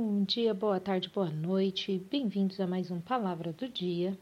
Bom 0.00 0.22
dia, 0.22 0.54
boa 0.54 0.78
tarde, 0.78 1.08
boa 1.08 1.28
noite, 1.28 2.00
bem-vindos 2.08 2.60
a 2.60 2.68
mais 2.68 2.88
um 2.88 3.00
Palavra 3.00 3.52
do 3.52 3.68
Dia. 3.68 4.16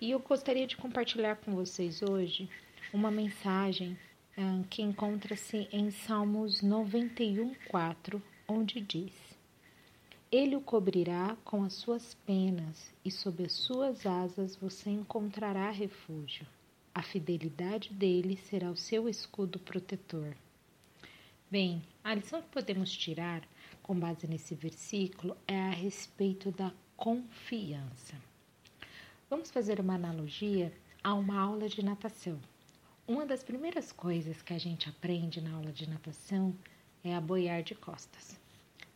E 0.00 0.10
eu 0.10 0.18
gostaria 0.18 0.66
de 0.66 0.74
compartilhar 0.74 1.36
com 1.36 1.54
vocês 1.54 2.00
hoje 2.00 2.48
uma 2.94 3.10
mensagem 3.10 3.92
uh, 4.38 4.64
que 4.70 4.80
encontra-se 4.80 5.68
em 5.70 5.90
Salmos 5.90 6.62
91,4, 6.62 8.22
onde 8.48 8.80
diz: 8.80 9.12
Ele 10.32 10.56
o 10.56 10.62
cobrirá 10.62 11.36
com 11.44 11.62
as 11.62 11.74
suas 11.74 12.14
penas, 12.26 12.90
e 13.04 13.10
sob 13.10 13.44
as 13.44 13.52
suas 13.52 14.06
asas 14.06 14.56
você 14.56 14.88
encontrará 14.88 15.70
refúgio. 15.70 16.46
A 16.94 17.02
fidelidade 17.02 17.92
dele 17.92 18.38
será 18.38 18.70
o 18.70 18.76
seu 18.76 19.06
escudo 19.10 19.58
protetor. 19.58 20.34
Bem, 21.50 21.82
a 22.02 22.14
lição 22.14 22.40
que 22.40 22.48
podemos 22.48 22.90
tirar 22.90 23.42
com 23.92 24.00
base 24.00 24.26
nesse 24.26 24.54
versículo 24.54 25.36
é 25.46 25.54
a 25.54 25.70
respeito 25.70 26.50
da 26.50 26.72
confiança. 26.96 28.14
Vamos 29.28 29.50
fazer 29.50 29.78
uma 29.80 29.96
analogia 29.96 30.72
a 31.04 31.12
uma 31.12 31.38
aula 31.38 31.68
de 31.68 31.84
natação. 31.84 32.40
Uma 33.06 33.26
das 33.26 33.44
primeiras 33.44 33.92
coisas 33.92 34.40
que 34.40 34.54
a 34.54 34.58
gente 34.58 34.88
aprende 34.88 35.42
na 35.42 35.54
aula 35.54 35.70
de 35.70 35.86
natação 35.86 36.56
é 37.04 37.14
a 37.14 37.20
boiar 37.20 37.62
de 37.62 37.74
costas. 37.74 38.40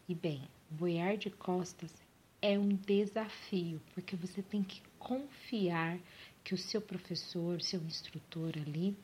E 0.09 0.14
bem, 0.14 0.41
boiar 0.70 1.19
de 1.19 1.28
costas 1.28 1.92
é 2.41 2.58
um 2.58 2.70
desafio, 2.70 3.83
porque 3.92 4.17
você 4.17 4.41
tem 4.41 4.62
que 4.62 4.80
confiar 4.98 5.98
que 6.42 6.55
o 6.55 6.58
seu 6.58 6.80
professor, 6.80 7.61
seu 7.61 7.83
instrutor 7.83 8.55
ali, 8.67 8.97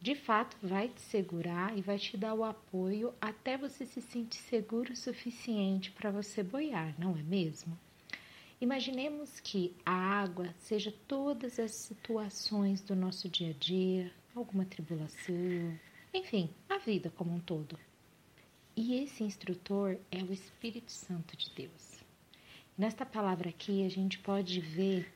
de 0.00 0.14
fato 0.14 0.56
vai 0.62 0.88
te 0.88 1.00
segurar 1.00 1.76
e 1.76 1.80
vai 1.80 1.98
te 1.98 2.16
dar 2.16 2.34
o 2.34 2.44
apoio 2.44 3.14
até 3.20 3.56
você 3.56 3.86
se 3.86 4.00
sentir 4.00 4.38
seguro 4.38 4.92
o 4.92 4.96
suficiente 4.96 5.90
para 5.90 6.10
você 6.10 6.42
boiar, 6.42 6.94
não 6.98 7.16
é 7.16 7.22
mesmo? 7.22 7.76
Imaginemos 8.60 9.38
que 9.40 9.74
a 9.84 9.92
água 9.92 10.54
seja 10.58 10.92
todas 11.06 11.58
as 11.58 11.72
situações 11.72 12.80
do 12.80 12.96
nosso 12.96 13.28
dia 13.28 13.50
a 13.50 13.52
dia, 13.52 14.12
alguma 14.34 14.64
tribulação, 14.64 15.78
enfim, 16.12 16.48
a 16.68 16.78
vida 16.78 17.10
como 17.10 17.34
um 17.34 17.40
todo. 17.40 17.78
E 18.74 18.94
esse 19.02 19.24
instrutor 19.24 19.98
é 20.10 20.22
o 20.22 20.32
Espírito 20.32 20.92
Santo 20.92 21.36
de 21.36 21.50
Deus. 21.50 22.04
Nesta 22.76 23.06
palavra 23.06 23.48
aqui, 23.48 23.84
a 23.84 23.88
gente 23.88 24.18
pode 24.18 24.60
ver 24.60 25.10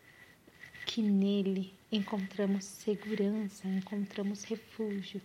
que 0.87 1.03
nele 1.03 1.73
encontramos 1.91 2.65
segurança, 2.65 3.69
encontramos 3.69 4.45
refúgio 4.45 5.21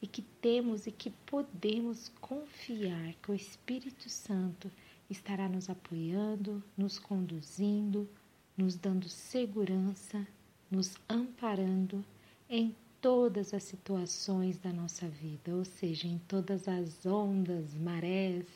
e 0.00 0.06
que 0.06 0.22
temos 0.22 0.86
e 0.86 0.92
que 0.92 1.10
podemos 1.10 2.10
confiar 2.20 3.14
que 3.22 3.30
o 3.30 3.34
Espírito 3.34 4.08
Santo 4.08 4.70
estará 5.10 5.48
nos 5.48 5.68
apoiando, 5.68 6.62
nos 6.76 6.98
conduzindo, 6.98 8.08
nos 8.56 8.76
dando 8.76 9.08
segurança, 9.08 10.26
nos 10.70 10.96
amparando 11.08 12.04
em 12.48 12.74
todas 13.00 13.54
as 13.54 13.62
situações 13.62 14.58
da 14.58 14.72
nossa 14.72 15.08
vida, 15.08 15.54
ou 15.54 15.64
seja, 15.64 16.06
em 16.06 16.18
todas 16.26 16.68
as 16.68 17.06
ondas, 17.06 17.74
marés, 17.74 18.46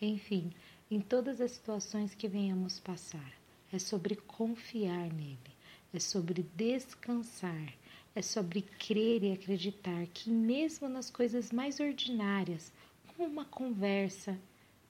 enfim, 0.00 0.52
em 0.90 1.00
todas 1.00 1.40
as 1.40 1.52
situações 1.52 2.14
que 2.14 2.28
venhamos 2.28 2.78
passar. 2.78 3.32
É 3.72 3.78
sobre 3.78 4.14
confiar 4.16 5.12
nele 5.12 5.55
é 5.96 6.00
sobre 6.00 6.44
descansar, 6.54 7.72
é 8.14 8.20
sobre 8.20 8.60
crer 8.60 9.22
e 9.22 9.32
acreditar 9.32 10.06
que, 10.12 10.28
mesmo 10.28 10.88
nas 10.90 11.10
coisas 11.10 11.50
mais 11.50 11.80
ordinárias, 11.80 12.70
como 13.06 13.26
uma 13.26 13.46
conversa, 13.46 14.38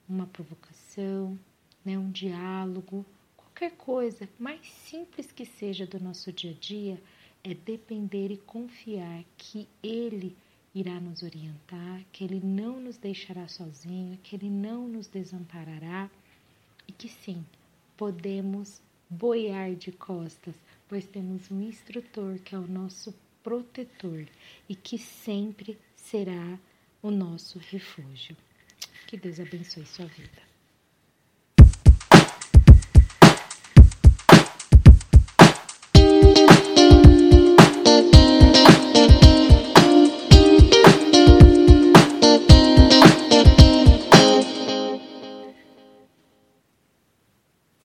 uma 0.07 0.27
provocação, 0.27 1.39
né, 1.85 1.97
um 1.97 2.11
diálogo, 2.11 3.05
qualquer 3.37 3.71
coisa, 3.77 4.27
mais 4.37 4.67
simples 4.67 5.31
que 5.31 5.45
seja 5.45 5.85
do 5.85 5.97
nosso 5.97 6.31
dia 6.33 6.51
a 6.51 6.55
dia, 6.55 7.01
é 7.41 7.53
depender 7.53 8.29
e 8.29 8.37
confiar 8.37 9.23
que 9.37 9.65
Ele 9.81 10.35
irá 10.75 10.99
nos 10.99 11.23
orientar, 11.23 12.03
que 12.11 12.23
Ele 12.23 12.41
não 12.43 12.81
nos 12.81 12.97
deixará 12.97 13.47
sozinho, 13.47 14.19
que 14.21 14.35
Ele 14.35 14.49
não 14.49 14.89
nos 14.89 15.07
desamparará 15.07 16.09
e 16.85 16.91
que 16.91 17.07
sim, 17.07 17.45
podemos 17.95 18.81
boiar 19.09 19.75
de 19.75 19.91
costas, 19.91 20.55
pois 20.87 21.05
temos 21.05 21.49
um 21.51 21.61
instrutor 21.61 22.39
que 22.39 22.55
é 22.55 22.57
o 22.57 22.67
nosso 22.67 23.13
protetor 23.43 24.25
e 24.67 24.75
que 24.75 24.97
sempre 24.97 25.77
será 25.95 26.59
o 27.01 27.11
nosso 27.11 27.59
refúgio. 27.59 28.35
Que 29.07 29.17
Deus 29.17 29.39
abençoe 29.39 29.85
sua 29.85 30.05
vida. 30.05 30.46